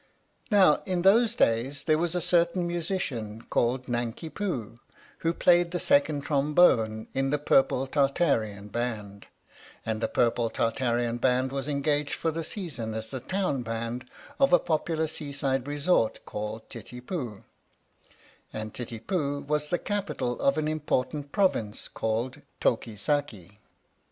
Now, 0.49 0.81
in 0.87 1.03
those 1.03 1.35
days 1.35 1.83
there 1.83 1.99
was 1.99 2.15
a 2.15 2.21
certain 2.21 2.65
musician 2.65 3.43
called 3.43 3.87
Nanki 3.87 4.29
Poo, 4.29 4.77
who 5.19 5.31
played 5.31 5.69
the 5.69 5.79
second 5.79 6.21
trombone 6.21 7.05
in 7.13 7.29
the 7.29 7.37
Purple 7.37 7.85
Tartarian 7.85 8.69
Band, 8.69 9.27
and 9.85 10.01
the 10.01 10.07
Purple 10.07 10.49
Tartarian 10.49 11.17
Band 11.17 11.51
was 11.51 11.67
engaged 11.67 12.15
for 12.15 12.31
the 12.31 12.43
season 12.43 12.95
as 12.95 13.11
the 13.11 13.19
Town 13.19 13.61
Band 13.61 14.09
of 14.39 14.51
a 14.51 14.57
popular 14.57 15.05
seaside 15.05 15.67
resort 15.67 16.25
called 16.25 16.67
Titipu, 16.67 17.43
and 18.51 18.73
Titipu 18.73 19.45
was 19.45 19.69
the 19.69 19.77
capital 19.77 20.39
of 20.39 20.57
an 20.57 20.67
important 20.67 21.31
province 21.31 21.87
called 21.87 22.41
Toki 22.59 22.97
Saki. 22.97 23.59